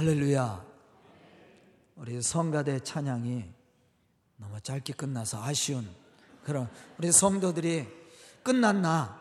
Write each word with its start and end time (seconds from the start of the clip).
할렐루야. 0.00 0.64
우리 1.96 2.22
성가대 2.22 2.80
찬양이 2.80 3.44
너무 4.38 4.58
짧게 4.62 4.94
끝나서 4.94 5.44
아쉬운 5.44 5.86
그런 6.42 6.70
우리 6.96 7.12
성도들이 7.12 7.86
끝났나 8.42 9.20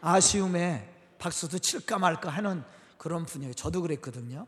아쉬움에 0.00 0.90
박수도 1.18 1.58
칠까 1.58 1.98
말까 1.98 2.30
하는 2.30 2.64
그런 2.96 3.26
분위기 3.26 3.54
저도 3.54 3.82
그랬거든요. 3.82 4.46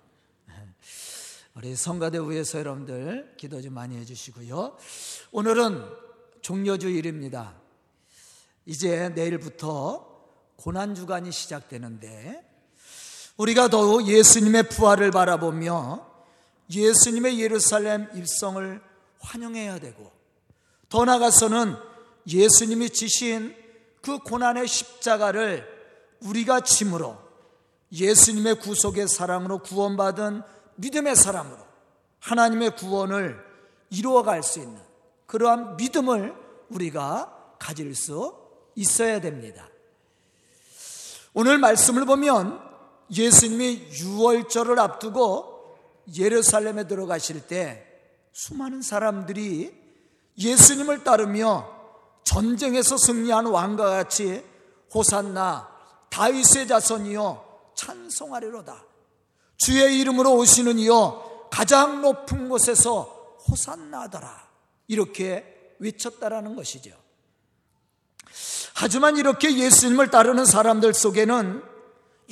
우리 1.54 1.76
성가대 1.76 2.18
위에서 2.18 2.60
여러분들 2.60 3.34
기도 3.36 3.60
좀 3.60 3.74
많이 3.74 3.98
해주시고요. 3.98 4.78
오늘은 5.32 5.84
종려주일입니다. 6.40 7.60
이제 8.64 9.10
내일부터 9.10 10.18
고난주간이 10.56 11.30
시작되는데 11.30 12.47
우리가 13.38 13.68
더욱 13.68 14.06
예수님의 14.06 14.64
부활을 14.64 15.10
바라보며 15.10 16.06
예수님의 16.70 17.40
예루살렘 17.40 18.08
입성을 18.14 18.80
환영해야 19.20 19.78
되고 19.78 20.12
더 20.88 21.04
나아가서는 21.04 21.76
예수님이 22.26 22.90
지신 22.90 23.54
그 24.02 24.18
고난의 24.18 24.66
십자가를 24.66 25.66
우리가 26.20 26.60
짐으로 26.60 27.16
예수님의 27.92 28.58
구속의 28.58 29.08
사랑으로 29.08 29.60
구원받은 29.60 30.42
믿음의 30.76 31.16
사람으로 31.16 31.58
하나님의 32.20 32.76
구원을 32.76 33.42
이루어갈 33.90 34.42
수 34.42 34.58
있는 34.58 34.80
그러한 35.26 35.76
믿음을 35.76 36.34
우리가 36.70 37.54
가질 37.58 37.94
수 37.94 38.36
있어야 38.74 39.20
됩니다. 39.20 39.68
오늘 41.32 41.58
말씀을 41.58 42.04
보면 42.04 42.67
예수님이 43.10 43.90
6월절을 43.90 44.78
앞두고 44.78 45.76
예루살렘에 46.16 46.86
들어가실 46.86 47.46
때 47.46 47.84
수많은 48.32 48.82
사람들이 48.82 49.74
예수님을 50.38 51.04
따르며 51.04 51.68
전쟁에서 52.24 52.96
승리한 52.96 53.46
왕과 53.46 53.90
같이 53.90 54.44
호산나 54.94 55.68
다윗의 56.10 56.68
자손이여 56.68 57.72
찬송하리로다. 57.74 58.84
주의 59.56 59.98
이름으로 60.00 60.36
오시는 60.36 60.78
이여 60.78 61.48
가장 61.50 62.02
높은 62.02 62.48
곳에서 62.48 63.36
호산나더라. 63.48 64.48
이렇게 64.86 65.74
외쳤다라는 65.78 66.56
것이죠. 66.56 66.90
하지만 68.74 69.16
이렇게 69.16 69.56
예수님을 69.56 70.10
따르는 70.10 70.44
사람들 70.44 70.94
속에는 70.94 71.62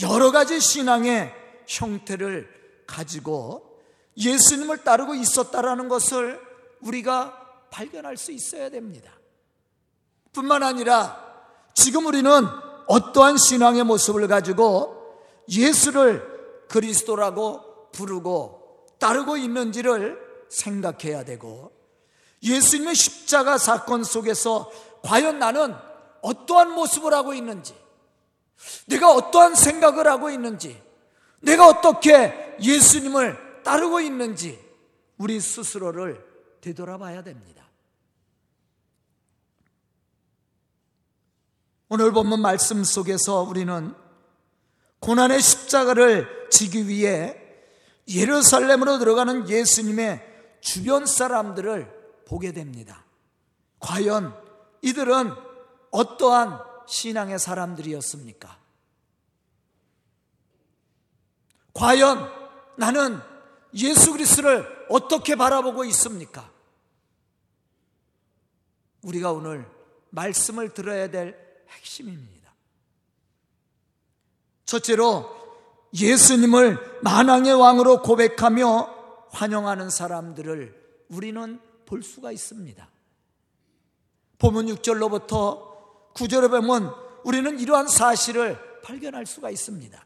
여러 0.00 0.30
가지 0.30 0.60
신앙의 0.60 1.32
형태를 1.66 2.48
가지고 2.86 3.80
예수님을 4.16 4.84
따르고 4.84 5.14
있었다라는 5.14 5.88
것을 5.88 6.40
우리가 6.80 7.66
발견할 7.70 8.16
수 8.16 8.32
있어야 8.32 8.70
됩니다. 8.70 9.12
뿐만 10.32 10.62
아니라 10.62 11.24
지금 11.74 12.06
우리는 12.06 12.30
어떠한 12.86 13.36
신앙의 13.38 13.84
모습을 13.84 14.28
가지고 14.28 15.20
예수를 15.48 16.66
그리스도라고 16.68 17.90
부르고 17.92 18.86
따르고 18.98 19.36
있는지를 19.36 20.18
생각해야 20.48 21.24
되고 21.24 21.72
예수님의 22.42 22.94
십자가 22.94 23.58
사건 23.58 24.04
속에서 24.04 24.70
과연 25.02 25.38
나는 25.38 25.74
어떠한 26.22 26.72
모습을 26.72 27.12
하고 27.14 27.34
있는지 27.34 27.74
내가 28.86 29.12
어떠한 29.12 29.54
생각을 29.54 30.06
하고 30.06 30.30
있는지, 30.30 30.80
내가 31.40 31.66
어떻게 31.66 32.56
예수님을 32.60 33.62
따르고 33.62 34.00
있는지 34.00 34.58
우리 35.18 35.40
스스로를 35.40 36.24
되돌아봐야 36.60 37.22
됩니다. 37.22 37.64
오늘 41.88 42.12
본문 42.12 42.40
말씀 42.40 42.82
속에서 42.82 43.42
우리는 43.42 43.94
고난의 45.00 45.40
십자가를 45.40 46.48
지기 46.50 46.88
위해 46.88 47.40
예루살렘으로 48.08 48.98
들어가는 48.98 49.48
예수님의 49.48 50.20
주변 50.60 51.06
사람들을 51.06 52.24
보게 52.26 52.52
됩니다. 52.52 53.04
과연 53.78 54.34
이들은 54.82 55.32
어떠한 55.92 56.58
신앙의 56.86 57.38
사람들이었습니까? 57.38 58.58
과연 61.74 62.30
나는 62.76 63.20
예수 63.74 64.12
그리스도를 64.12 64.86
어떻게 64.88 65.36
바라보고 65.36 65.84
있습니까? 65.86 66.50
우리가 69.02 69.32
오늘 69.32 69.68
말씀을 70.10 70.72
들어야 70.72 71.10
될 71.10 71.36
핵심입니다. 71.68 72.52
첫째로 74.64 75.36
예수님을 75.94 77.00
만왕의 77.02 77.54
왕으로 77.54 78.02
고백하며 78.02 79.28
환영하는 79.30 79.90
사람들을 79.90 81.06
우리는 81.08 81.60
볼 81.84 82.02
수가 82.02 82.32
있습니다. 82.32 82.88
본문 84.38 84.66
6절로부터 84.66 85.75
구절에 86.16 86.48
보면 86.48 86.92
우리는 87.24 87.60
이러한 87.60 87.88
사실을 87.88 88.58
발견할 88.82 89.26
수가 89.26 89.50
있습니다. 89.50 90.04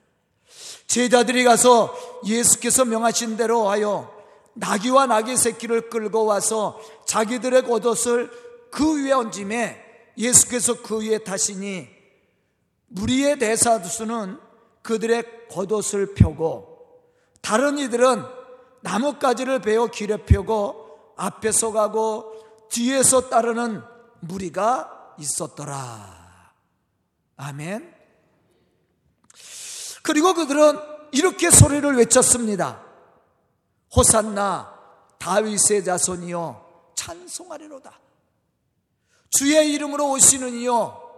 제자들이 0.87 1.45
가서 1.45 1.95
예수께서 2.27 2.85
명하신 2.85 3.37
대로 3.37 3.69
하여 3.69 4.13
나귀와 4.55 5.07
나귀 5.07 5.37
새끼를 5.37 5.89
끌고 5.89 6.25
와서 6.25 6.81
자기들의 7.07 7.63
겉옷을 7.63 8.31
그 8.71 9.05
위에 9.05 9.13
얹음에 9.13 9.85
예수께서 10.19 10.83
그 10.83 11.01
위에 11.01 11.19
타시니 11.19 11.89
무리의 12.89 13.39
대사수는 13.39 14.39
그들의 14.83 15.49
겉옷을 15.51 16.15
펴고 16.15 17.01
다른 17.41 17.79
이들은 17.79 18.25
나뭇가지를 18.81 19.61
베어 19.61 19.87
길에 19.87 20.17
펴고 20.17 21.15
앞에서 21.17 21.71
가고 21.71 22.33
뒤에서 22.71 23.29
따르는 23.29 23.83
무리가 24.21 25.00
있었더라. 25.21 26.53
아멘. 27.37 27.95
그리고 30.03 30.35
그들은 30.35 30.79
이렇게 31.13 31.51
소리를 31.51 31.97
외쳤습니다. 31.97 32.85
호산나 33.95 34.79
다윗의 35.19 35.85
자손이여 35.85 36.93
찬송하리로다. 36.95 37.99
주의 39.31 39.73
이름으로 39.73 40.11
오시는 40.11 40.55
이여 40.55 41.09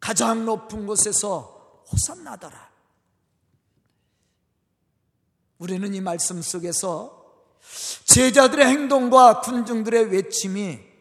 가장 0.00 0.44
높은 0.44 0.86
곳에서 0.86 1.82
호산나더라. 1.90 2.70
우리는 5.58 5.94
이 5.94 6.00
말씀 6.00 6.42
속에서 6.42 7.24
제자들의 8.04 8.66
행동과 8.66 9.40
군중들의 9.40 10.10
외침이 10.10 10.93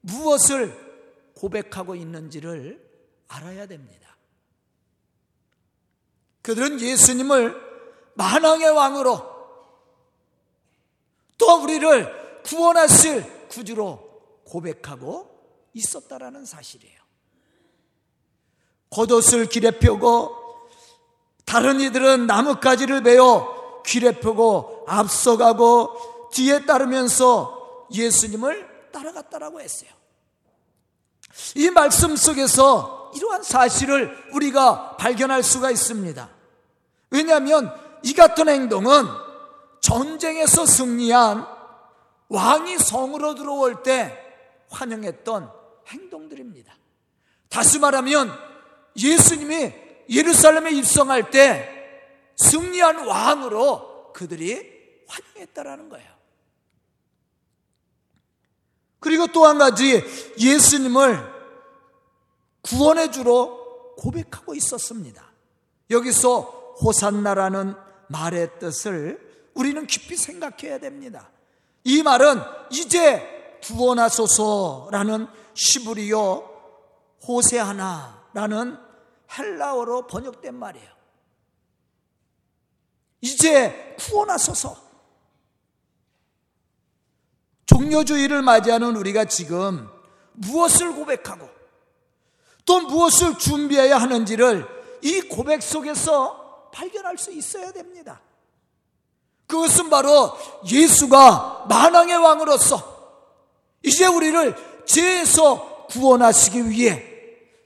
무엇을 0.00 0.90
고백하고 1.34 1.94
있는지를 1.94 2.90
알아야 3.28 3.66
됩니다. 3.66 4.16
그들은 6.42 6.80
예수님을 6.80 7.54
만왕의 8.14 8.70
왕으로 8.70 9.30
또 11.38 11.62
우리를 11.62 12.42
구원하실 12.42 13.48
구주로 13.48 14.20
고백하고 14.44 15.28
있었다라는 15.74 16.44
사실이에요. 16.44 17.00
겉옷을 18.90 19.46
길에 19.46 19.70
펴고 19.78 20.36
다른 21.44 21.80
이들은 21.80 22.26
나뭇가지를 22.26 23.02
베어 23.02 23.82
길에 23.86 24.18
펴고 24.18 24.84
앞서가고 24.88 26.30
뒤에 26.32 26.66
따르면서 26.66 27.86
예수님을 27.92 28.69
따라갔다라고 28.90 29.60
했어요. 29.60 29.90
이 31.54 31.70
말씀 31.70 32.16
속에서 32.16 33.12
이러한 33.14 33.42
사실을 33.42 34.16
우리가 34.32 34.96
발견할 34.96 35.42
수가 35.42 35.70
있습니다. 35.70 36.28
왜냐하면 37.10 37.72
이 38.02 38.14
같은 38.14 38.48
행동은 38.48 39.06
전쟁에서 39.80 40.66
승리한 40.66 41.46
왕이 42.28 42.78
성으로 42.78 43.34
들어올 43.34 43.82
때 43.82 44.16
환영했던 44.70 45.50
행동들입니다. 45.88 46.74
다시 47.48 47.78
말하면 47.80 48.32
예수님이 48.96 49.72
예루살렘에 50.08 50.70
입성할 50.72 51.30
때 51.30 51.68
승리한 52.36 53.06
왕으로 53.06 54.12
그들이 54.12 55.04
환영했다라는 55.08 55.88
거예요. 55.88 56.19
그리고 59.00 59.26
또 59.28 59.46
한 59.46 59.58
가지 59.58 60.04
예수님을 60.38 61.28
구원의 62.62 63.10
주로 63.12 63.94
고백하고 63.96 64.54
있었습니다. 64.54 65.24
여기서 65.90 66.74
호산나라는 66.82 67.74
말의 68.08 68.58
뜻을 68.58 69.50
우리는 69.54 69.86
깊이 69.86 70.16
생각해야 70.16 70.78
됩니다. 70.78 71.30
이 71.84 72.02
말은 72.02 72.40
이제 72.70 73.58
구원하소서라는 73.64 75.26
시브리오 75.54 76.48
호세하나라는 77.26 78.78
헬라어로 79.36 80.06
번역된 80.06 80.54
말이에요. 80.54 80.88
이제 83.20 83.96
구원하소서. 83.98 84.89
종료주의를 87.70 88.42
맞이하는 88.42 88.96
우리가 88.96 89.26
지금 89.26 89.88
무엇을 90.32 90.92
고백하고 90.92 91.48
또 92.66 92.80
무엇을 92.80 93.38
준비해야 93.38 93.96
하는지를 93.96 94.66
이 95.02 95.20
고백 95.22 95.62
속에서 95.62 96.70
발견할 96.72 97.16
수 97.16 97.30
있어야 97.30 97.70
됩니다. 97.70 98.20
그것은 99.46 99.88
바로 99.88 100.36
예수가 100.68 101.66
만왕의 101.68 102.16
왕으로서 102.16 103.22
이제 103.84 104.06
우리를 104.06 104.84
죄에서 104.84 105.86
구원하시기 105.86 106.70
위해 106.70 107.04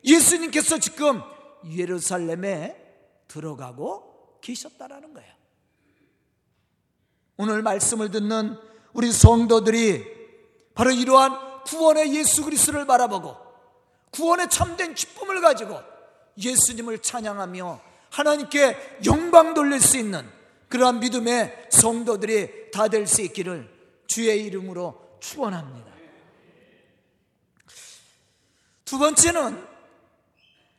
예수님께서 0.05 0.79
지금 0.81 1.23
예루살렘에 1.71 2.77
들어가고 3.27 4.39
계셨다라는 4.43 5.15
거예요. 5.15 5.33
오늘 7.39 7.63
말씀을 7.63 8.11
듣는 8.11 8.59
우리 8.95 9.13
성도들이 9.13 10.05
바로 10.75 10.91
이러한 10.91 11.63
구원의 11.65 12.15
예수 12.15 12.45
그리스도를 12.45 12.87
바라보고 12.87 13.37
구원의 14.11 14.49
참된 14.49 14.95
기쁨을 14.95 15.41
가지고 15.41 15.81
예수님을 16.39 17.01
찬양하며 17.01 17.81
하나님께 18.11 19.01
영광 19.07 19.55
돌릴 19.55 19.81
수 19.81 19.97
있는 19.99 20.29
그러한 20.69 21.01
믿음의 21.01 21.69
성도들이 21.71 22.71
다 22.71 22.89
될 22.89 23.07
수 23.07 23.23
있기를 23.23 23.73
주의 24.07 24.45
이름으로 24.45 25.19
축원합니다. 25.21 25.93
두 28.85 28.99
번째는 28.99 29.67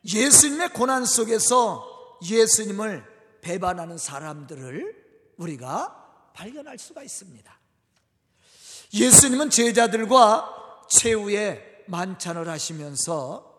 예수님의 0.06 0.69
고난 0.69 1.06
속에서 1.06 2.19
예수님을 2.23 3.03
배반하는 3.41 3.97
사람들을 3.97 5.33
우리가 5.38 6.31
발견할 6.33 6.77
수가 6.77 7.03
있습니다. 7.03 7.59
예수님은 8.93 9.49
제자들과 9.49 10.85
최후의 10.89 11.83
만찬을 11.87 12.47
하시면서 12.47 13.53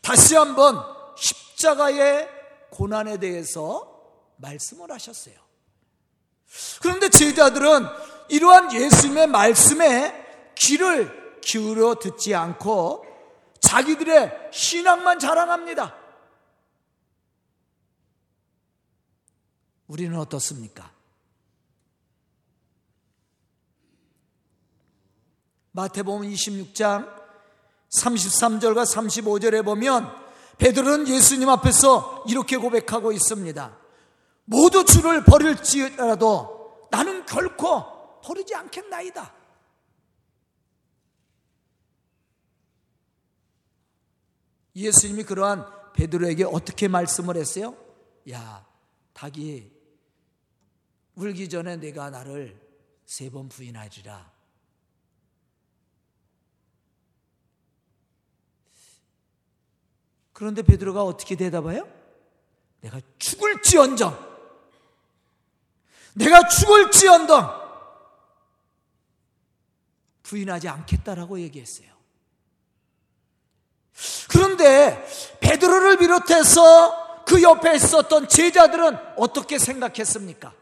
다시 0.00 0.34
한번 0.34 0.82
십자가의 1.16 2.28
고난에 2.70 3.18
대해서 3.18 3.88
말씀을 4.36 4.90
하셨어요. 4.90 5.34
그런데 6.80 7.08
제자들은 7.08 7.86
이러한 8.28 8.74
예수님의 8.74 9.26
말씀에 9.28 10.52
귀를 10.54 11.40
기울여 11.40 11.96
듣지 11.96 12.34
않고 12.34 13.04
자기들의 13.60 14.50
신앙만 14.52 15.18
자랑합니다. 15.18 15.96
우리는 19.86 20.16
어떻습니까? 20.18 20.90
마태복음 25.72 26.28
26장 26.28 27.10
33절과 27.98 28.84
35절에 28.86 29.64
보면 29.64 30.10
베드로는 30.58 31.08
예수님 31.08 31.48
앞에서 31.48 32.24
이렇게 32.28 32.56
고백하고 32.56 33.12
있습니다. 33.12 33.78
모두 34.44 34.84
주를 34.84 35.24
버릴지라도 35.24 36.88
나는 36.90 37.24
결코 37.26 38.20
버리지 38.22 38.54
않겠나이다. 38.54 39.34
예수님이 44.76 45.24
그러한 45.24 45.66
베드로에게 45.94 46.44
어떻게 46.44 46.88
말씀을 46.88 47.36
했어요? 47.36 47.76
야, 48.30 48.66
닭이 49.12 49.70
울기 51.16 51.48
전에 51.48 51.76
내가 51.76 52.08
나를 52.10 52.60
세 53.04 53.28
번 53.30 53.48
부인하리라. 53.48 54.32
그런데 60.32 60.62
베드로가 60.62 61.04
어떻게 61.04 61.36
대답해요? 61.36 61.88
내가 62.80 63.00
죽을지언정 63.18 64.32
내가 66.14 66.48
죽을지언정 66.48 67.62
부인하지 70.22 70.68
않겠다라고 70.68 71.40
얘기했어요. 71.40 71.92
그런데 74.28 75.06
베드로를 75.40 75.98
비롯해서 75.98 77.24
그 77.24 77.42
옆에 77.42 77.76
있었던 77.76 78.28
제자들은 78.28 78.96
어떻게 79.16 79.58
생각했습니까? 79.58 80.54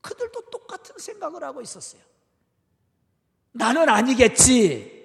그들도 0.00 0.50
똑같은 0.50 0.96
생각을 0.98 1.42
하고 1.44 1.60
있었어요. 1.60 2.00
나는 3.52 3.88
아니겠지. 3.88 4.97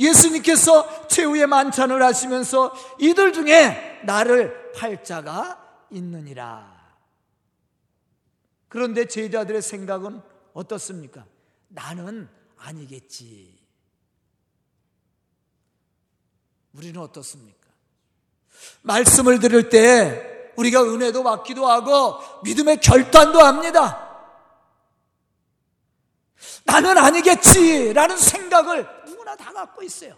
예수님께서 0.00 1.06
최후의 1.08 1.46
만찬을 1.46 2.02
하시면서 2.02 2.74
이들 2.98 3.32
중에 3.32 4.00
나를 4.04 4.72
팔자가 4.72 5.86
있느니라. 5.90 6.80
그런데 8.68 9.04
제자들의 9.06 9.60
생각은 9.60 10.22
어떻습니까? 10.54 11.24
나는 11.68 12.28
아니겠지. 12.56 13.58
우리는 16.72 17.00
어떻습니까? 17.00 17.68
말씀을 18.82 19.38
들을 19.40 19.68
때 19.68 20.52
우리가 20.56 20.82
은혜도 20.82 21.22
받기도 21.22 21.66
하고 21.66 22.20
믿음의 22.44 22.80
결단도 22.80 23.40
합니다. 23.40 24.08
나는 26.64 26.96
아니겠지라는 26.96 28.16
생각을 28.16 28.88
다 29.40 29.52
갖고 29.52 29.82
있어요. 29.82 30.16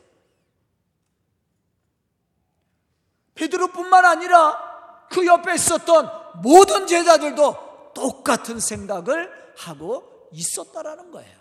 베드로뿐만 3.35 4.05
아니라 4.05 5.07
그 5.11 5.25
옆에 5.25 5.55
있었던 5.55 6.43
모든 6.43 6.87
제자들도 6.87 7.93
똑같은 7.95 8.59
생각을 8.59 9.55
하고 9.57 10.29
있었다라는 10.33 11.11
거예요. 11.12 11.41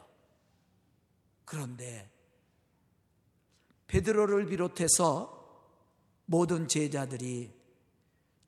그런데 1.43 2.09
베드로를 3.87 4.45
비롯해서 4.45 5.39
모든 6.25 6.67
제자들이 6.67 7.53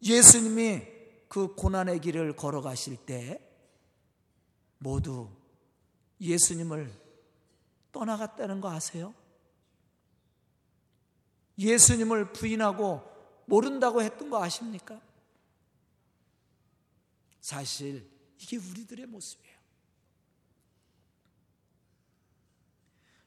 예수님이 0.02 0.88
그 1.28 1.56
고난의 1.56 2.00
길을 2.00 2.36
걸어가실 2.36 2.98
때 3.06 3.42
모두 4.78 5.30
예수님을 6.22 6.94
떠나갔다는 7.92 8.62
거 8.62 8.70
아세요? 8.70 9.13
예수님을 11.57 12.33
부인하고 12.33 13.01
모른다고 13.45 14.01
했던 14.01 14.29
거 14.29 14.43
아십니까? 14.43 15.00
사실 17.41 18.10
이게 18.39 18.57
우리들의 18.57 19.05
모습이에요. 19.05 19.53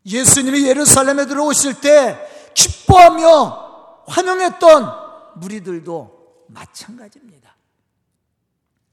예수님이 0.06 0.66
예루살렘에 0.66 1.26
들어오실 1.26 1.80
때 1.80 2.18
기뻐하며 2.54 4.04
환영했던 4.06 5.37
무리들도 5.37 6.47
마찬가지입니다. 6.49 7.56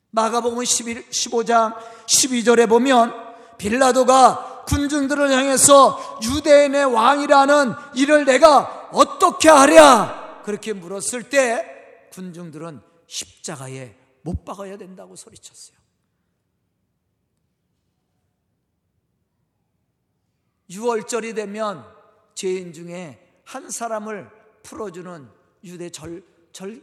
마가복음 0.10 0.64
11, 0.64 1.10
15장 1.10 1.76
12절에 2.06 2.68
보면 2.68 3.14
빌라도가 3.58 4.64
군중들을 4.68 5.32
향해서 5.32 6.20
유대인의 6.24 6.86
왕이라는 6.86 7.74
일을 7.96 8.26
내가 8.26 8.83
어떻게 8.94 9.50
하랴 9.50 10.42
그렇게 10.44 10.74
물었을 10.74 11.30
때 11.30 12.10
군중들은 12.14 12.82
십자가에 13.08 13.96
못 14.22 14.46
박아야 14.46 14.78
된다고 14.78 15.16
소리쳤어요. 15.16 15.78
6월절이 20.70 21.36
되면 21.36 21.86
죄인 22.36 22.74
중에 22.74 23.42
한 23.44 23.70
사람을 23.70 24.30
풀어주는 24.64 25.30
유대 25.66 25.90
절, 25.90 26.24
절, 26.52 26.82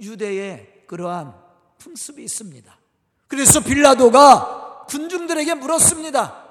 유대의 0.00 0.84
그러한 0.86 1.34
풍습이 1.78 2.22
있습니다. 2.22 2.78
그래서 3.26 3.60
빌라도가 3.60 4.84
군중들에게 4.88 5.54
물었습니다. 5.54 6.44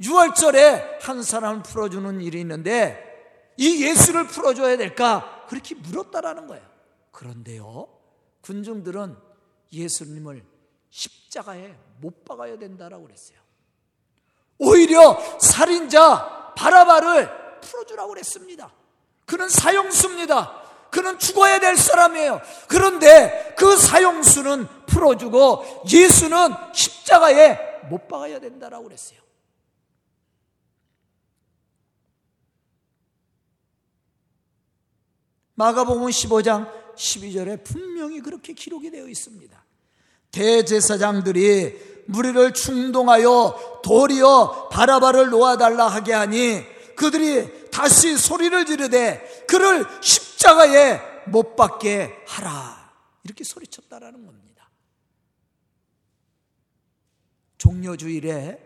6월절에 0.00 1.00
한 1.02 1.22
사람을 1.22 1.62
풀어주는 1.62 2.20
일이 2.20 2.40
있는데 2.40 3.13
이 3.56 3.84
예수를 3.84 4.26
풀어줘야 4.26 4.76
될까? 4.76 5.44
그렇게 5.48 5.74
물었다라는 5.74 6.46
거예요. 6.46 6.64
그런데요, 7.10 7.88
군중들은 8.40 9.16
예수님을 9.72 10.44
십자가에 10.90 11.74
못 12.00 12.24
박아야 12.24 12.58
된다라고 12.58 13.04
그랬어요. 13.04 13.38
오히려 14.58 15.18
살인자 15.40 16.52
바라바를 16.56 17.60
풀어주라고 17.60 18.10
그랬습니다. 18.10 18.72
그는 19.26 19.48
사형수입니다. 19.48 20.62
그는 20.90 21.18
죽어야 21.18 21.58
될 21.58 21.76
사람이에요. 21.76 22.40
그런데 22.68 23.54
그 23.58 23.76
사형수는 23.76 24.68
풀어주고 24.86 25.82
예수는 25.90 26.50
십자가에 26.72 27.88
못 27.88 28.06
박아야 28.06 28.38
된다라고 28.38 28.84
그랬어요. 28.84 29.23
마가복음 35.54 36.08
15장 36.08 36.70
12절에 36.96 37.64
분명히 37.64 38.20
그렇게 38.20 38.52
기록이 38.52 38.90
되어 38.90 39.08
있습니다. 39.08 39.64
대제사장들이 40.30 42.04
무리를 42.06 42.52
충동하여 42.52 43.80
도리어 43.82 44.68
바라바를 44.68 45.30
놓아달라 45.30 45.86
하게 45.86 46.12
하니 46.12 46.62
그들이 46.96 47.70
다시 47.70 48.16
소리를 48.16 48.66
지르되 48.66 49.44
그를 49.46 49.84
십자가에 50.00 51.00
못 51.26 51.56
박게 51.56 52.10
하라. 52.26 52.92
이렇게 53.24 53.42
소리쳤다라는 53.44 54.26
겁니다. 54.26 54.70
종료주일에 57.58 58.58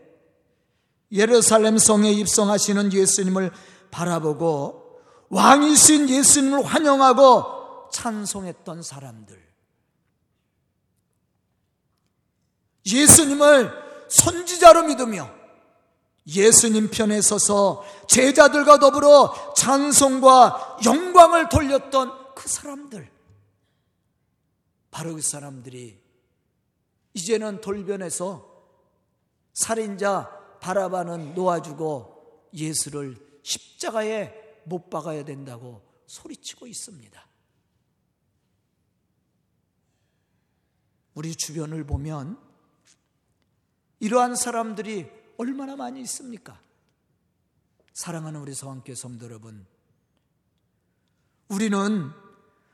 예루살렘 1.12 1.78
성에 1.78 2.10
입성하시는 2.10 2.92
예수님을 2.92 3.52
바라보고 3.90 4.87
왕이신 5.30 6.08
예수님을 6.08 6.64
환영하고 6.64 7.90
찬송했던 7.92 8.82
사람들. 8.82 9.48
예수님을 12.86 13.72
선지자로 14.08 14.84
믿으며 14.84 15.30
예수님 16.26 16.90
편에 16.90 17.20
서서 17.20 17.84
제자들과 18.06 18.78
더불어 18.78 19.54
찬송과 19.56 20.78
영광을 20.84 21.48
돌렸던 21.48 22.34
그 22.34 22.48
사람들. 22.48 23.10
바로 24.90 25.14
그 25.14 25.20
사람들이 25.20 26.00
이제는 27.14 27.60
돌변해서 27.60 28.46
살인자 29.54 30.30
바라바는 30.60 31.34
놓아주고 31.34 32.48
예수를 32.54 33.16
십자가에 33.42 34.32
못 34.68 34.90
박아야 34.90 35.24
된다고 35.24 35.82
소리치고 36.06 36.66
있습니다. 36.66 37.26
우리 41.14 41.34
주변을 41.34 41.84
보면 41.84 42.38
이러한 44.00 44.36
사람들이 44.36 45.10
얼마나 45.36 45.74
많이 45.74 46.00
있습니까? 46.02 46.60
사랑하는 47.94 48.40
우리 48.40 48.54
성함교 48.54 48.94
성도 48.94 49.24
여러분, 49.26 49.66
우리는 51.48 52.10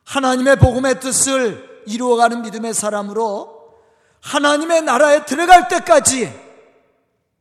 하나님의 0.04 0.56
복음의 0.56 1.00
뜻을 1.00 1.84
이루어가는 1.86 2.42
믿음의 2.42 2.74
사람으로 2.74 3.82
하나님의 4.20 4.82
나라에 4.82 5.24
들어갈 5.24 5.68
때까지 5.68 6.30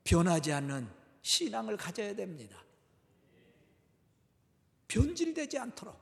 변하지 0.04 0.54
않는 0.54 0.90
신앙을 1.22 1.78
가져야 1.78 2.16
됩니다. 2.16 2.64
변질되지 4.94 5.58
않도록. 5.58 6.00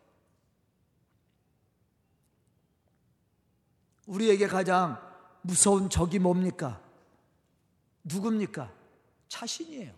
우리에게 4.06 4.48
가장 4.48 5.00
무서운 5.42 5.90
적이 5.90 6.20
뭡니까? 6.20 6.84
누굽니까? 8.04 8.74
자신이에요. 9.30 9.96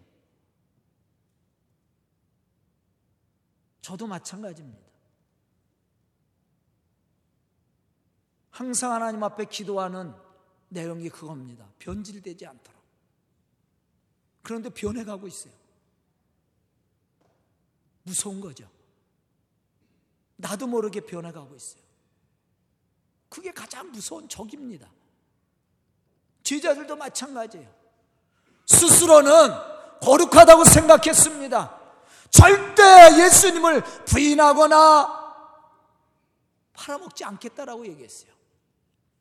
저도 3.81 4.05
마찬가지입니다. 4.05 4.83
항상 8.51 8.91
하나님 8.91 9.23
앞에 9.23 9.45
기도하는 9.45 10.13
내용이 10.69 11.09
그겁니다. 11.09 11.67
변질되지 11.79 12.45
않도록. 12.45 12.79
그런데 14.43 14.69
변해가고 14.69 15.27
있어요. 15.27 15.53
무서운 18.03 18.39
거죠. 18.39 18.69
나도 20.43 20.67
모르게 20.67 20.99
변해가고 20.99 21.55
있어요. 21.55 21.81
그게 23.29 23.51
가장 23.51 23.89
무서운 23.91 24.27
적입니다. 24.27 24.87
제자들도 26.43 26.97
마찬가지예요. 26.97 27.73
스스로는 28.65 29.31
거룩하다고 30.01 30.65
생각했습니다. 30.65 31.79
절대 32.29 32.83
예수님을 33.23 33.83
부인하거나 34.05 35.23
팔아먹지 36.73 37.23
않겠다라고 37.23 37.87
얘기했어요. 37.87 38.33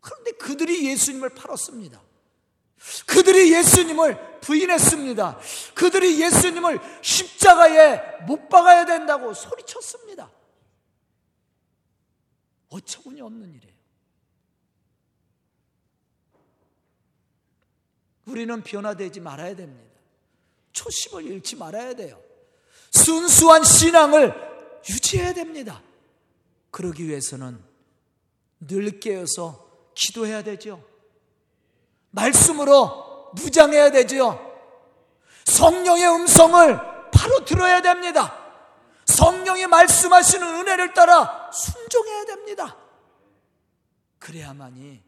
그런데 0.00 0.32
그들이 0.32 0.88
예수님을 0.90 1.28
팔았습니다. 1.28 2.00
그들이 3.06 3.52
예수님을 3.52 4.40
부인했습니다. 4.40 5.38
그들이 5.74 6.20
예수님을 6.20 6.80
십자가에 7.00 8.24
못 8.26 8.48
박아야 8.48 8.84
된다고 8.84 9.32
소리쳤습니다. 9.32 10.28
어처구니 12.72 13.20
없는 13.20 13.54
일이에요. 13.54 13.74
우리는 18.26 18.62
변화되지 18.62 19.20
말아야 19.20 19.54
됩니다. 19.54 19.92
초심을 20.72 21.24
잃지 21.24 21.56
말아야 21.56 21.94
돼요. 21.94 22.20
순수한 22.90 23.62
신앙을 23.62 24.32
유지해야 24.88 25.34
됩니다. 25.34 25.82
그러기 26.70 27.06
위해서는 27.06 27.62
늘 28.60 29.00
깨어서 29.00 29.92
기도해야 29.94 30.42
되죠. 30.42 30.82
말씀으로 32.10 33.32
무장해야 33.34 33.90
되죠. 33.90 34.40
성령의 35.44 36.08
음성을 36.08 36.78
바로 37.12 37.44
들어야 37.44 37.82
됩니다. 37.82 38.41
성령이 39.12 39.66
말씀하시는 39.66 40.46
은혜를 40.46 40.94
따라 40.94 41.50
순종해야 41.52 42.24
됩니다. 42.24 42.76
그래야만이 44.18 45.02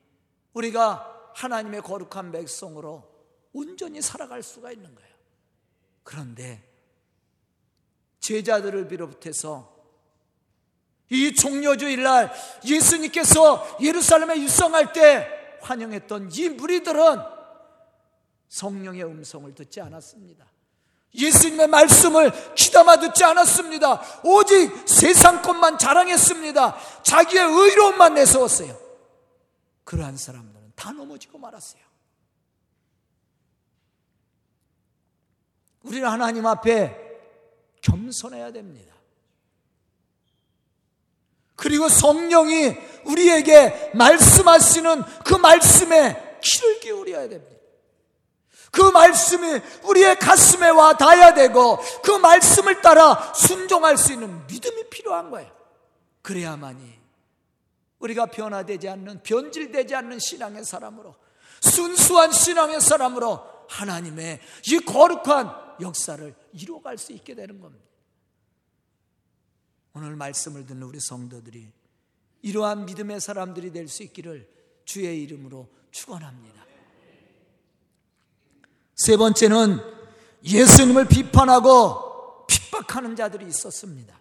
우리가 0.52 1.32
하나님의 1.34 1.82
거룩한 1.82 2.32
백성으로 2.32 3.10
온전히 3.52 4.02
살아갈 4.02 4.42
수가 4.42 4.72
있는 4.72 4.94
거예요. 4.94 5.14
그런데 6.02 6.62
제자들을 8.20 8.88
비롯해서 8.88 9.74
이 11.10 11.34
종료주일날 11.34 12.32
예수님께서 12.64 13.78
예루살렘에 13.80 14.36
입성할 14.36 14.92
때 14.92 15.58
환영했던 15.62 16.30
이 16.32 16.48
무리들은 16.50 17.20
성령의 18.48 19.04
음성을 19.04 19.54
듣지 19.54 19.80
않았습니다. 19.80 20.46
예수님의 21.14 21.68
말씀을 21.68 22.32
귀담아 22.54 22.98
듣지 22.98 23.24
않았습니다. 23.24 24.02
오직 24.24 24.72
세상 24.86 25.42
것만 25.42 25.78
자랑했습니다. 25.78 26.76
자기의 27.02 27.44
의로움만 27.44 28.14
내세웠어요. 28.14 28.76
그러한 29.84 30.16
사람들은 30.16 30.72
다 30.74 30.92
넘어지고 30.92 31.38
말았어요. 31.38 31.82
우리는 35.82 36.08
하나님 36.08 36.46
앞에 36.46 36.98
겸손해야 37.82 38.50
됩니다. 38.52 38.94
그리고 41.56 41.88
성령이 41.88 42.74
우리에게 43.04 43.92
말씀하시는 43.94 45.02
그 45.24 45.34
말씀에 45.34 46.38
귀를 46.42 46.80
기울여야 46.80 47.28
됩니다. 47.28 47.53
그 48.74 48.82
말씀이 48.90 49.60
우리의 49.84 50.18
가슴에 50.18 50.68
와 50.68 50.96
닿아야 50.96 51.32
되고 51.32 51.78
그 52.02 52.10
말씀을 52.10 52.82
따라 52.82 53.32
순종할 53.32 53.96
수 53.96 54.12
있는 54.12 54.44
믿음이 54.48 54.90
필요한 54.90 55.30
거예요. 55.30 55.50
그래야만이 56.22 56.98
우리가 58.00 58.26
변화되지 58.26 58.88
않는 58.88 59.22
변질되지 59.22 59.94
않는 59.94 60.18
신앙의 60.18 60.64
사람으로 60.64 61.14
순수한 61.60 62.32
신앙의 62.32 62.80
사람으로 62.80 63.40
하나님의 63.68 64.40
이 64.66 64.78
거룩한 64.80 65.76
역사를 65.80 66.34
이루어갈 66.52 66.98
수 66.98 67.12
있게 67.12 67.34
되는 67.34 67.60
겁니다. 67.60 67.84
오늘 69.94 70.16
말씀을 70.16 70.66
듣는 70.66 70.82
우리 70.82 70.98
성도들이 71.00 71.70
이러한 72.42 72.86
믿음의 72.86 73.20
사람들이 73.20 73.72
될 73.72 73.88
수 73.88 74.02
있기를 74.02 74.52
주의 74.84 75.22
이름으로 75.22 75.68
축원합니다. 75.92 76.64
세 78.96 79.16
번째는 79.16 79.80
예수님을 80.44 81.06
비판하고 81.06 82.46
핍박하는 82.46 83.16
자들이 83.16 83.46
있었습니다. 83.48 84.14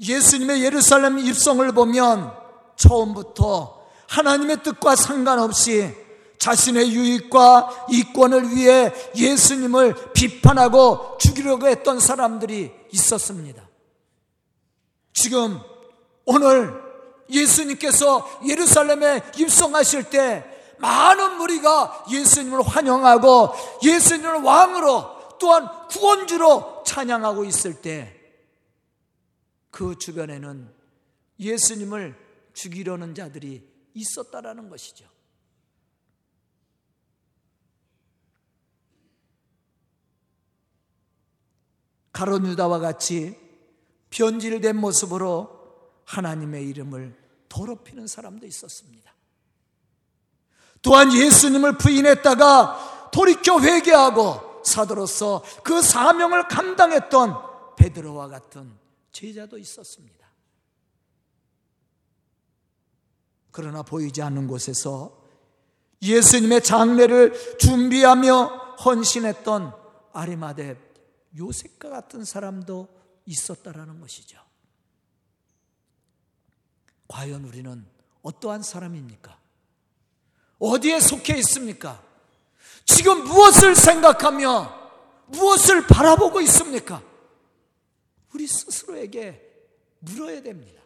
예수님의 0.00 0.62
예루살렘 0.62 1.18
입성을 1.18 1.70
보면 1.72 2.32
처음부터 2.76 3.84
하나님의 4.08 4.62
뜻과 4.62 4.96
상관없이 4.96 5.94
자신의 6.38 6.92
유익과 6.92 7.86
이권을 7.90 8.50
위해 8.50 8.92
예수님을 9.16 10.12
비판하고 10.12 11.16
죽이려고 11.18 11.66
했던 11.68 12.00
사람들이 12.00 12.70
있었습니다. 12.92 13.66
지금 15.14 15.58
오늘 16.26 16.82
예수님께서 17.30 18.40
예루살렘에 18.46 19.22
입성하실 19.38 20.10
때 20.10 20.53
많은 20.84 21.38
무리가 21.38 22.04
예수님을 22.10 22.62
환영하고 22.62 23.54
예수님을 23.82 24.42
왕으로 24.42 25.38
또한 25.38 25.68
구원주로 25.88 26.82
찬양하고 26.84 27.44
있을 27.44 27.80
때 27.80 28.24
그 29.74 29.98
주변에는 29.98 30.72
예수님을 31.40 32.16
죽이려는 32.52 33.12
자들이 33.12 33.68
있었다라는 33.92 34.68
것이죠. 34.68 35.04
가론 42.12 42.46
유다와 42.46 42.78
같이 42.78 43.36
변질된 44.10 44.76
모습으로 44.76 46.04
하나님의 46.04 46.68
이름을 46.68 47.20
더럽히는 47.48 48.06
사람도 48.06 48.46
있었습니다. 48.46 49.12
또한 50.84 51.12
예수님을 51.12 51.78
부인했다가 51.78 53.08
돌이켜 53.10 53.58
회개하고 53.58 54.62
사도로서 54.62 55.42
그 55.62 55.80
사명을 55.82 56.46
감당했던 56.46 57.74
베드로와 57.76 58.28
같은 58.28 58.70
제자도 59.10 59.56
있었습니다. 59.58 60.28
그러나 63.50 63.82
보이지 63.82 64.20
않는 64.20 64.46
곳에서 64.46 65.24
예수님의 66.02 66.62
장례를 66.62 67.58
준비하며 67.58 68.76
헌신했던 68.84 69.72
아리마대 70.12 70.76
요셉과 71.38 71.88
같은 71.88 72.24
사람도 72.24 72.88
있었다라는 73.24 74.00
것이죠. 74.00 74.38
과연 77.08 77.44
우리는 77.44 77.86
어떠한 78.22 78.62
사람입니까? 78.62 79.43
어디에 80.58 81.00
속해 81.00 81.36
있습니까? 81.38 82.00
지금 82.86 83.24
무엇을 83.24 83.74
생각하며 83.74 84.72
무엇을 85.26 85.86
바라보고 85.86 86.40
있습니까? 86.42 87.02
우리 88.34 88.46
스스로에게 88.46 89.40
물어야 90.00 90.42
됩니다. 90.42 90.82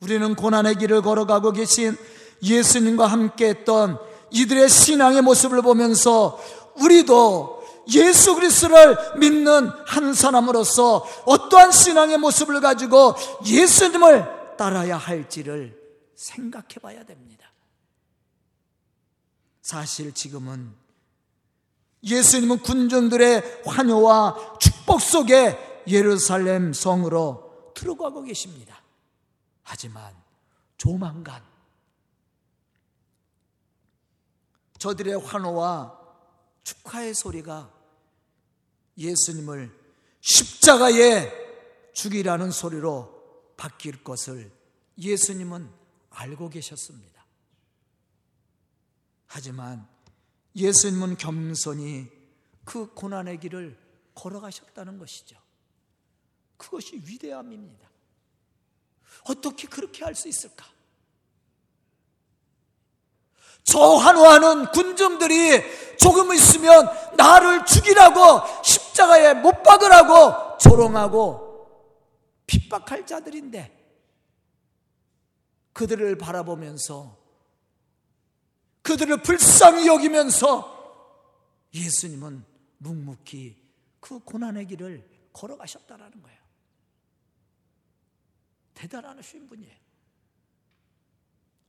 우리는 0.00 0.34
고난의 0.34 0.76
길을 0.76 1.02
걸어가고 1.02 1.52
계신 1.52 1.96
예수님과 2.42 3.06
함께 3.06 3.50
했던 3.50 3.98
이들의 4.30 4.68
신앙의 4.68 5.22
모습을 5.22 5.60
보면서 5.60 6.40
우리도 6.76 7.60
예수 7.92 8.34
그리스도를 8.34 8.96
믿는 9.18 9.70
한 9.86 10.14
사람으로서 10.14 11.06
어떠한 11.26 11.72
신앙의 11.72 12.18
모습을 12.18 12.60
가지고 12.60 13.14
예수님을 13.44 14.39
따라야 14.60 14.98
할지를 14.98 15.74
생각해 16.14 16.74
봐야 16.82 17.02
됩니다. 17.02 17.50
사실 19.62 20.12
지금은 20.12 20.74
예수님은 22.02 22.58
군중들의 22.58 23.62
환호와 23.64 24.58
축복 24.60 25.00
속에 25.00 25.82
예루살렘 25.86 26.74
성으로 26.74 27.72
들어가고 27.74 28.22
계십니다. 28.22 28.82
하지만 29.62 30.14
조만간 30.76 31.42
저들의 34.76 35.20
환호와 35.20 35.98
축하의 36.64 37.14
소리가 37.14 37.72
예수님을 38.98 39.74
십자가에 40.20 41.32
죽이라는 41.94 42.50
소리로 42.50 43.19
바뀔 43.60 44.02
것을 44.02 44.50
예수님은 44.96 45.70
알고 46.08 46.48
계셨습니다. 46.48 47.26
하지만 49.26 49.86
예수님은 50.56 51.18
겸손히 51.18 52.10
그 52.64 52.86
고난의 52.94 53.38
길을 53.38 53.78
걸어가셨다는 54.14 54.98
것이죠. 54.98 55.36
그것이 56.56 57.02
위대함입니다. 57.06 57.86
어떻게 59.24 59.68
그렇게 59.68 60.04
할 60.04 60.14
수 60.14 60.26
있을까? 60.28 60.64
저 63.62 63.78
환호하는 63.78 64.70
군중들이 64.70 65.96
조금 65.98 66.32
있으면 66.32 66.88
나를 67.14 67.66
죽이라고 67.66 68.64
십자가에 68.64 69.34
못 69.34 69.62
박으라고 69.62 70.56
조롱하고 70.56 71.49
핍박할 72.50 73.06
자들인데 73.06 73.78
그들을 75.72 76.18
바라보면서 76.18 77.16
그들을 78.82 79.22
불쌍히 79.22 79.86
여기면서 79.86 80.78
예수님은 81.72 82.44
묵묵히 82.78 83.56
그 84.00 84.18
고난의 84.18 84.66
길을 84.66 85.08
걸어가셨다라는 85.32 86.22
거예요. 86.22 86.40
대단하신 88.74 89.46
분이에요. 89.46 89.76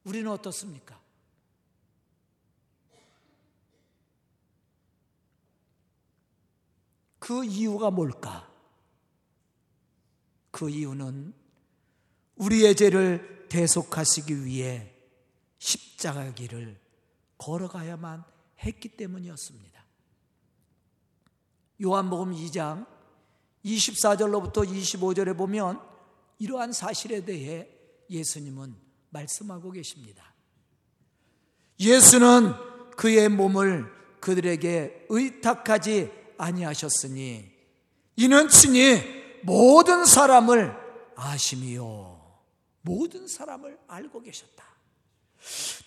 우리는 0.05 0.31
어떻습니까? 0.31 0.99
그 7.19 7.45
이유가 7.45 7.91
뭘까? 7.91 8.50
그 10.61 10.69
이유는 10.69 11.33
우리의 12.35 12.75
죄를 12.75 13.47
대속하시기 13.49 14.45
위해 14.45 14.93
십자가 15.57 16.31
길을 16.35 16.79
걸어가야만 17.39 18.23
했기 18.59 18.89
때문이었습니다. 18.89 19.83
요한복음 21.81 22.35
2장 22.35 22.85
24절로부터 23.65 24.63
25절에 24.67 25.35
보면 25.35 25.81
이러한 26.37 26.73
사실에 26.73 27.25
대해 27.25 27.67
예수님은 28.11 28.75
말씀하고 29.09 29.71
계십니다. 29.71 30.31
예수는 31.79 32.53
그의 32.97 33.29
몸을 33.29 33.91
그들에게 34.19 35.07
의탁하지 35.09 36.11
아니하셨으니 36.37 37.51
이는 38.17 38.47
친히 38.47 39.20
모든 39.43 40.05
사람을 40.05 40.75
아심이요 41.15 42.21
모든 42.81 43.27
사람을 43.27 43.77
알고 43.87 44.21
계셨다. 44.21 44.65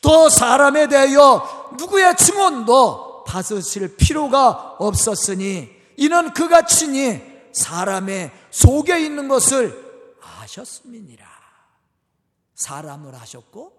또 0.00 0.28
사람에 0.28 0.88
대하여 0.88 1.74
누구의 1.78 2.16
증언도 2.16 3.24
받으실 3.24 3.96
필요가 3.96 4.76
없었으니 4.78 5.70
이는 5.96 6.32
그가 6.32 6.66
친히 6.66 7.22
사람의 7.52 8.32
속에 8.50 9.00
있는 9.00 9.28
것을 9.28 10.16
아셨음이니라. 10.20 11.26
사람을 12.54 13.14
아셨고 13.14 13.72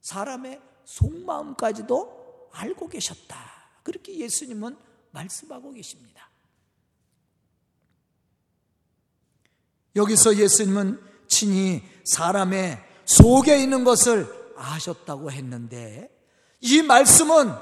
사람의 0.00 0.60
속마음까지도 0.84 2.50
알고 2.52 2.88
계셨다. 2.88 3.36
그렇게 3.82 4.18
예수님은 4.18 4.76
말씀하고 5.10 5.72
계십니다. 5.72 6.29
여기서 9.96 10.36
예수님은 10.36 11.00
친히 11.28 11.82
사람의 12.04 12.82
속에 13.04 13.62
있는 13.62 13.84
것을 13.84 14.28
아셨다고 14.56 15.30
했는데 15.30 16.10
이 16.60 16.82
말씀은 16.82 17.52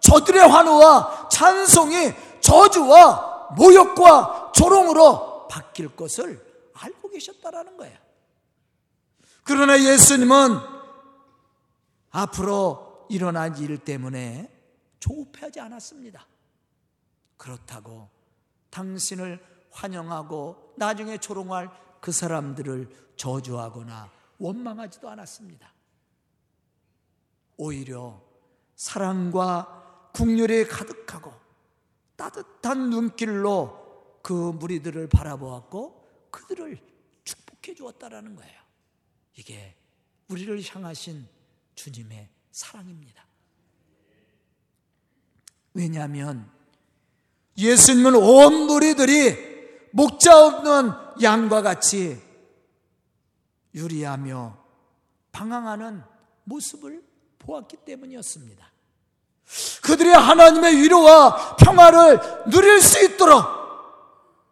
저들의 0.00 0.46
환호와 0.48 1.28
찬송이 1.30 2.12
저주와 2.40 3.54
모욕과 3.56 4.52
조롱으로 4.54 5.48
바뀔 5.48 5.94
것을 5.94 6.44
알고 6.74 7.10
계셨다라는 7.10 7.76
거예요. 7.76 7.98
그러나 9.44 9.80
예수님은 9.80 10.58
앞으로 12.10 13.06
일어난 13.08 13.56
일 13.58 13.78
때문에 13.78 14.50
조급하지 15.00 15.60
않았습니다. 15.60 16.26
그렇다고 17.36 18.08
당신을 18.70 19.51
환영하고 19.72 20.74
나중에 20.76 21.18
조롱할 21.18 21.70
그 22.00 22.12
사람들을 22.12 23.12
저주하거나 23.16 24.10
원망하지도 24.38 25.08
않았습니다. 25.08 25.72
오히려 27.56 28.20
사랑과 28.76 30.10
국률이 30.12 30.66
가득하고 30.66 31.32
따뜻한 32.16 32.90
눈길로 32.90 34.20
그 34.22 34.32
무리들을 34.32 35.08
바라보았고 35.08 36.28
그들을 36.30 36.78
축복해 37.24 37.74
주었다라는 37.74 38.36
거예요. 38.36 38.60
이게 39.36 39.76
우리를 40.28 40.60
향하신 40.62 41.26
주님의 41.74 42.28
사랑입니다. 42.50 43.24
왜냐하면 45.74 46.50
예수님은 47.56 48.14
온 48.14 48.66
무리들이 48.66 49.51
목자 49.92 50.46
없는 50.46 50.92
양과 51.22 51.62
같이 51.62 52.20
유리하며 53.74 54.56
방황하는 55.32 56.02
모습을 56.44 57.02
보았기 57.38 57.78
때문이었습니다. 57.78 58.70
그들이 59.82 60.10
하나님의 60.10 60.76
위로와 60.76 61.56
평화를 61.56 62.20
누릴 62.50 62.80
수 62.80 63.04
있도록 63.04 63.44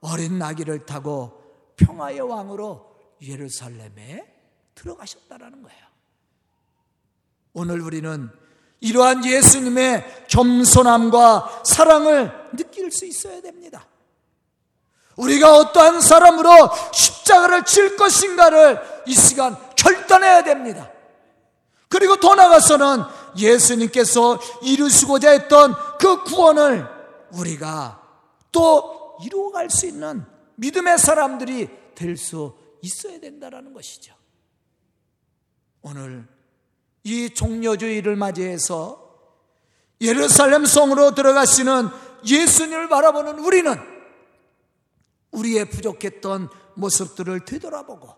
어린 0.01 0.39
나귀를 0.39 0.87
타고 0.87 1.41
평화의 1.77 2.21
왕으로 2.21 2.91
예루살렘에 3.23 4.27
들어가셨다라는 4.75 5.63
거예요. 5.63 5.87
오늘 7.53 7.81
우리는 7.81 8.31
이러한 8.81 9.25
예수님의 9.25 10.27
겸손함과 10.29 11.63
사랑을 11.65 12.33
느낄 12.57 12.91
수 12.91 13.05
있어야 13.05 13.41
됩니다. 13.43 13.87
우리가 15.17 15.57
어떠한 15.57 16.01
사람으로 16.01 16.51
십자가를 16.93 17.65
칠 17.65 17.97
것인가를 17.97 18.81
이 19.07 19.15
시간 19.15 19.57
결단해야 19.77 20.43
됩니다. 20.45 20.91
그리고 21.89 22.17
더 22.17 22.35
나아가서는 22.35 23.03
예수님께서 23.37 24.41
이루시고자 24.63 25.31
했던 25.31 25.75
그 25.99 26.23
구원을 26.25 26.87
우리가 27.33 28.01
또 28.53 29.19
이루어갈 29.25 29.69
수 29.71 29.87
있는 29.87 30.25
믿음의 30.57 30.99
사람들이 30.99 31.69
될 31.95 32.17
수 32.17 32.55
있어야 32.83 33.21
된다는 33.21 33.75
것이죠. 33.75 34.15
오늘 35.83 36.27
이 37.05 37.31
종려주의를 37.31 38.17
맞이해서 38.17 39.11
예루살렘 40.01 40.65
성으로 40.65 41.15
들어가시는 41.15 41.89
예수님을 42.27 42.89
바라보는 42.89 43.39
우리는 43.41 43.79
우리의 45.33 45.71
부족했던 45.71 46.49
모습들을 46.75 47.45
되돌아보고 47.45 48.09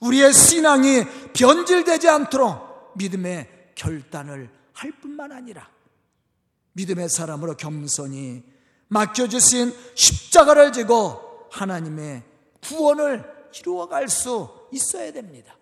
우리의 0.00 0.32
신앙이 0.32 1.04
변질되지 1.32 2.08
않도록 2.08 2.92
믿음의 2.96 3.72
결단을 3.74 4.50
할 4.72 4.92
뿐만 4.92 5.32
아니라 5.32 5.68
믿음의 6.72 7.08
사람으로 7.08 7.56
겸손히 7.56 8.42
맡겨주신 8.88 9.72
십자가를 9.94 10.72
지고 10.72 11.48
하나님의 11.50 12.22
구원을 12.62 13.24
이루어갈 13.58 14.08
수 14.08 14.48
있어야 14.72 15.12
됩니다. 15.12 15.56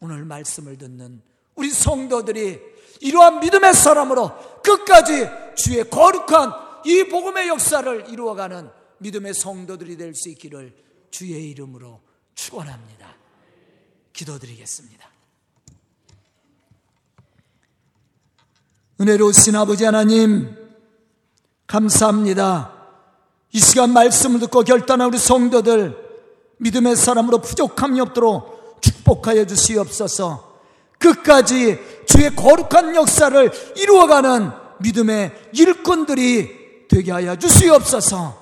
오늘 0.00 0.24
말씀을 0.24 0.76
듣는 0.78 1.22
우리 1.54 1.70
성도들이 1.70 2.60
이러한 3.00 3.40
믿음의 3.40 3.74
사람으로 3.74 4.60
끝까지 4.62 5.28
주의 5.56 5.88
거룩한 5.88 6.52
이 6.84 7.04
복음의 7.04 7.48
역사를 7.48 8.08
이루어가는 8.08 8.81
믿음의 9.02 9.34
성도들이 9.34 9.96
될 9.96 10.14
수 10.14 10.28
있기를 10.30 10.74
주의 11.10 11.50
이름으로 11.50 12.00
축원합니다. 12.34 13.14
기도드리겠습니다. 14.12 15.10
은혜로우신 19.00 19.56
아버지 19.56 19.84
하나님 19.84 20.56
감사합니다. 21.66 22.72
이 23.52 23.58
시간 23.60 23.92
말씀을 23.92 24.40
듣고 24.40 24.62
결단한 24.62 25.08
우리 25.08 25.18
성도들 25.18 25.96
믿음의 26.58 26.96
사람으로 26.96 27.38
부족함이 27.38 28.00
없도록 28.00 28.80
축복하여 28.80 29.46
주시옵소서. 29.46 30.60
끝까지 30.98 31.78
주의 32.06 32.34
거룩한 32.34 32.94
역사를 32.94 33.50
이루어가는 33.76 34.50
믿음의 34.80 35.50
일꾼들이 35.52 36.86
되게 36.88 37.10
하여 37.10 37.36
주시옵소서. 37.36 38.41